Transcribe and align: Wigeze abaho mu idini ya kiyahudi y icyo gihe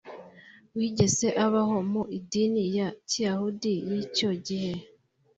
Wigeze 0.75 1.27
abaho 1.45 1.77
mu 1.91 2.03
idini 2.17 2.63
ya 2.77 2.87
kiyahudi 3.09 3.73
y 3.89 3.91
icyo 4.03 4.29
gihe 4.45 4.73